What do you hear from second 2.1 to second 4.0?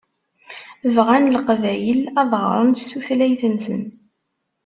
ad ɣṛen s tutlayt-nsen.